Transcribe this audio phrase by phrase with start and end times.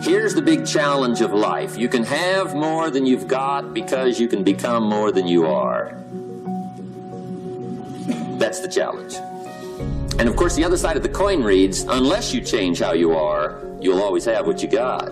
[0.00, 1.76] Here's the big challenge of life.
[1.76, 5.92] You can have more than you've got because you can become more than you are.
[8.38, 9.16] That's the challenge.
[10.18, 13.12] And of course, the other side of the coin reads unless you change how you
[13.12, 15.10] are, you'll always have what you got.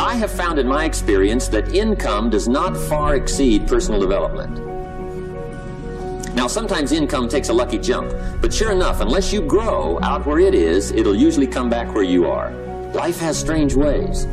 [0.00, 4.77] I have found in my experience that income does not far exceed personal development.
[6.34, 10.38] Now, sometimes income takes a lucky jump, but sure enough, unless you grow out where
[10.38, 12.52] it is, it'll usually come back where you are.
[12.92, 14.26] Life has strange ways.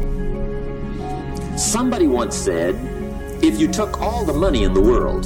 [1.58, 2.76] Somebody once said,
[3.44, 5.24] if you took all the money in the world,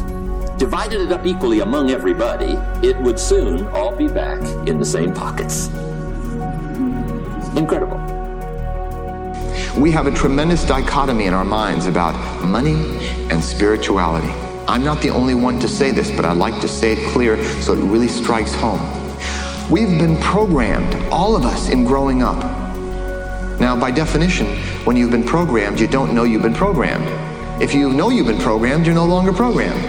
[0.57, 2.57] divided it up equally among everybody,
[2.87, 5.67] it would soon all be back in the same pockets.
[7.55, 7.97] Incredible.
[9.79, 12.75] We have a tremendous dichotomy in our minds about money
[13.29, 14.48] and spirituality.
[14.69, 17.43] I'm not the only one to say this, but I like to say it clear
[17.59, 18.79] so it really strikes home.
[19.67, 22.37] We've been programmed, all of us, in growing up.
[23.59, 24.45] Now, by definition,
[24.85, 27.07] when you've been programmed, you don't know you've been programmed.
[27.59, 29.81] If you know you've been programmed, you're no longer programmed.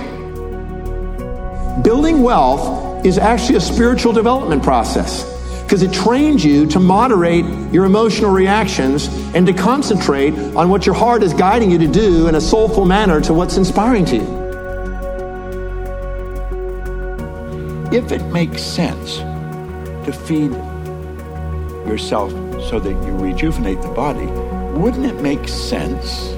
[1.85, 5.27] Building wealth is actually a spiritual development process
[5.63, 10.95] because it trains you to moderate your emotional reactions and to concentrate on what your
[10.95, 14.40] heart is guiding you to do in a soulful manner to what's inspiring to you.
[17.93, 19.17] If it makes sense
[20.07, 20.53] to feed
[21.89, 22.31] yourself
[22.69, 24.27] so that you rejuvenate the body,
[24.79, 26.29] wouldn't it make sense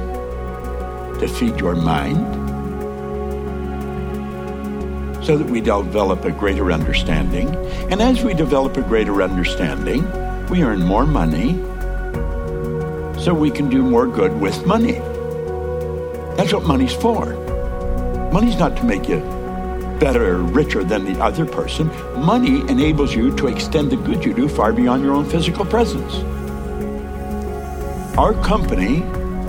[1.20, 2.40] to feed your mind
[5.22, 7.54] so that we develop a greater understanding?
[7.90, 10.02] And as we develop a greater understanding,
[10.48, 11.52] we earn more money
[13.22, 15.00] so we can do more good with money.
[16.36, 17.34] That's what money's for.
[18.32, 19.41] Money's not to make you
[20.02, 21.86] better or richer than the other person.
[22.20, 26.12] Money enables you to extend the good you do far beyond your own physical presence.
[28.18, 29.04] Our company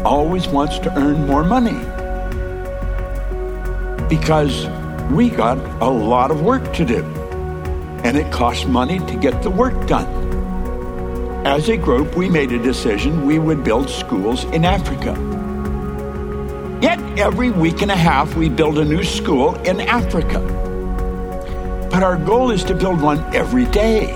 [0.05, 1.79] always wants to earn more money
[4.09, 4.67] because
[5.09, 7.03] we got a lot of work to do
[8.03, 10.07] and it costs money to get the work done.
[11.47, 15.13] As a group, we made a decision we would build schools in Africa.
[16.83, 20.41] Yet every week and a half, we build a new school in Africa.
[21.89, 24.07] But our goal is to build one every day.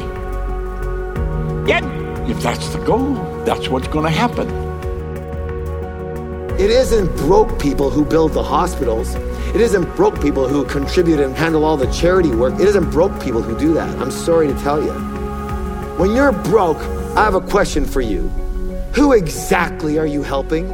[1.66, 1.86] Yet,
[2.30, 3.14] if that's the goal,
[3.46, 4.50] that's what's going to happen.
[6.60, 9.16] It isn't broke people who build the hospitals.
[9.56, 12.56] It isn't broke people who contribute and handle all the charity work.
[12.56, 13.98] It isn't broke people who do that.
[13.98, 14.92] I'm sorry to tell you.
[15.98, 16.82] When you're broke,
[17.16, 18.28] I have a question for you.
[18.94, 20.68] Who exactly are you helping?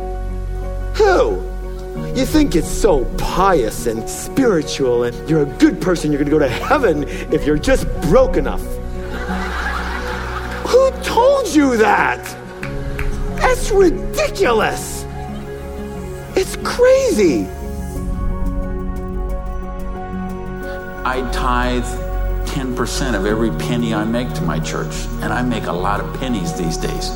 [0.96, 1.53] Who?
[1.96, 6.40] You think it's so pious and spiritual, and you're a good person, you're gonna go
[6.40, 8.62] to heaven if you're just broke enough.
[10.68, 12.24] Who told you that?
[13.38, 15.06] That's ridiculous.
[16.36, 17.48] It's crazy.
[21.06, 22.03] I tithe
[22.54, 26.20] 10% of every penny I make to my church, and I make a lot of
[26.20, 27.10] pennies these days.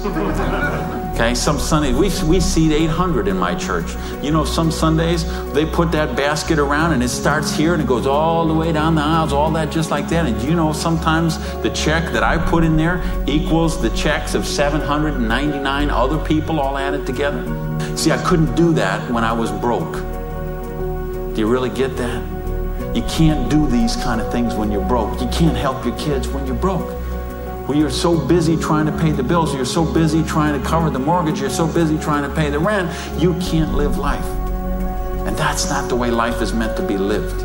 [1.14, 3.86] Okay, some Sundays, we, we seat 800 in my church.
[4.24, 7.88] You know, some Sundays, they put that basket around and it starts here and it
[7.88, 10.25] goes all the way down the aisles, all that just like that.
[10.25, 14.46] And you know, sometimes the check that I put in there equals the checks of
[14.46, 17.44] 799 other people all added together.
[17.96, 19.94] See, I couldn't do that when I was broke.
[19.94, 22.47] Do you really get that?
[22.97, 25.22] You can't do these kind of things when you're broke.
[25.22, 26.90] You can't help your kids when you're broke.
[27.69, 30.90] When you're so busy trying to pay the bills, you're so busy trying to cover
[30.90, 32.90] the mortgage, you're so busy trying to pay the rent,
[33.22, 34.25] you can't live life.
[35.28, 37.44] And that's not the way life is meant to be lived.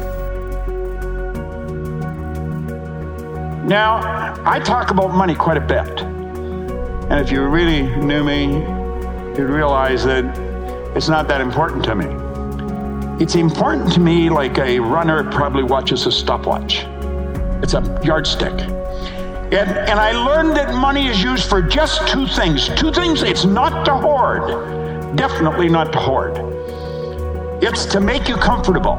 [3.69, 6.01] Now, I talk about money quite a bit.
[6.01, 8.55] And if you really knew me,
[9.37, 10.25] you'd realize that
[10.97, 12.32] it's not that important to me.
[13.23, 16.85] It's important to me like a runner probably watches a stopwatch.
[17.63, 18.51] It's a yardstick.
[18.51, 22.69] And, and I learned that money is used for just two things.
[22.71, 26.33] Two things it's not to hoard, definitely not to hoard.
[27.63, 28.99] It's to make you comfortable.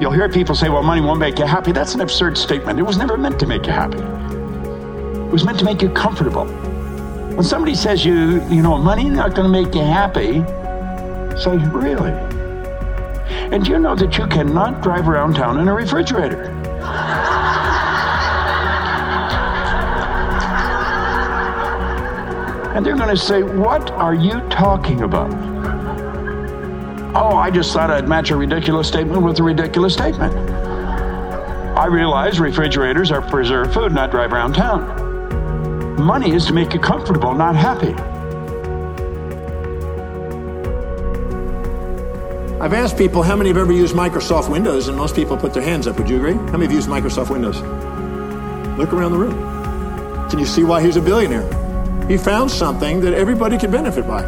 [0.00, 1.72] You'll hear people say, well, money won't make you happy.
[1.72, 2.78] That's an absurd statement.
[2.78, 6.46] It was never meant to make you happy, it was meant to make you comfortable.
[7.34, 10.34] When somebody says you, you know, money's not going to make you happy,
[11.36, 12.37] say, really?
[13.28, 16.42] And you know that you cannot drive around town in a refrigerator?
[22.74, 25.32] And they're going to say, What are you talking about?
[27.16, 30.32] Oh, I just thought I'd match a ridiculous statement with a ridiculous statement.
[31.76, 36.04] I realize refrigerators are preserved food, not drive around town.
[36.04, 37.94] money is to make you comfortable, not happy.
[42.60, 45.62] I've asked people how many have ever used Microsoft Windows, and most people put their
[45.62, 45.96] hands up.
[45.96, 46.32] Would you agree?
[46.32, 47.60] How many have used Microsoft Windows?
[48.76, 50.28] Look around the room.
[50.28, 51.46] Can you see why he's a billionaire?
[52.08, 54.24] He found something that everybody could benefit by.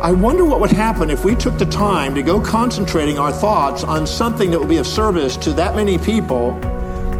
[0.00, 3.82] I wonder what would happen if we took the time to go concentrating our thoughts
[3.82, 6.52] on something that would be of service to that many people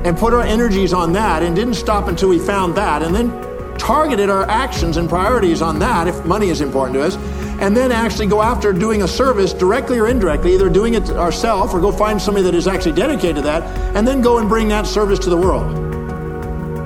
[0.07, 3.31] and put our energies on that and didn't stop until we found that and then
[3.79, 7.17] targeted our actions and priorities on that if money is important to us
[7.63, 11.73] and then actually go after doing a service directly or indirectly, either doing it ourselves
[11.73, 13.63] or go find somebody that is actually dedicated to that,
[13.97, 15.73] and then go and bring that service to the world.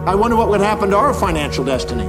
[0.06, 2.04] I wonder what would happen to our financial destiny.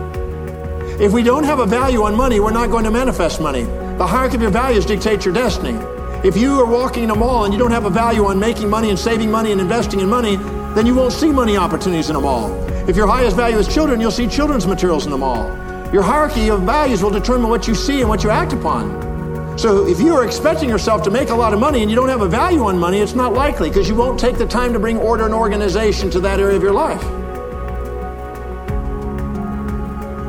[1.01, 3.63] If we don't have a value on money, we're not going to manifest money.
[3.63, 5.79] The hierarchy of your values dictates your destiny.
[6.27, 8.69] If you are walking in a mall and you don't have a value on making
[8.69, 10.35] money and saving money and investing in money,
[10.75, 12.51] then you won't see money opportunities in a mall.
[12.89, 15.66] If your highest value is children, you'll see children's materials in the mall.
[15.93, 19.57] Your hierarchy of values will determine what you see and what you act upon.
[19.57, 22.09] So if you are expecting yourself to make a lot of money and you don't
[22.09, 24.79] have a value on money, it's not likely because you won't take the time to
[24.79, 27.01] bring order and organization to that area of your life.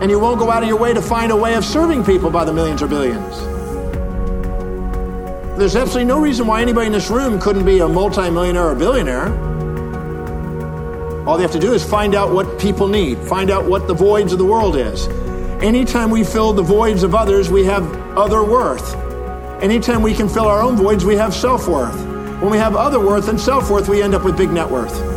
[0.00, 2.31] And you won't go out of your way to find a way of serving people
[2.31, 3.37] by the millions or billions.
[5.58, 9.26] There's absolutely no reason why anybody in this room couldn't be a multimillionaire or billionaire.
[11.26, 13.94] All they have to do is find out what people need, find out what the
[13.94, 15.08] voids of the world is.
[15.62, 17.82] Anytime we fill the voids of others, we have
[18.16, 18.94] other worth.
[19.60, 21.96] Anytime we can fill our own voids, we have self worth.
[22.40, 25.07] When we have other worth and self worth, we end up with big net worth.